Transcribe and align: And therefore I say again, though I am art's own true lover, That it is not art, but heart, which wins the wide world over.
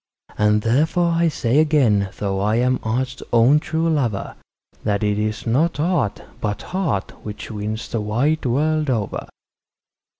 And 0.35 0.63
therefore 0.63 1.11
I 1.11 1.27
say 1.27 1.59
again, 1.59 2.09
though 2.17 2.39
I 2.39 2.55
am 2.55 2.79
art's 2.81 3.21
own 3.31 3.59
true 3.59 3.87
lover, 3.87 4.35
That 4.83 5.03
it 5.03 5.19
is 5.19 5.45
not 5.45 5.79
art, 5.79 6.23
but 6.39 6.63
heart, 6.73 7.11
which 7.23 7.51
wins 7.51 7.87
the 7.87 8.01
wide 8.01 8.43
world 8.47 8.89
over. 8.89 9.27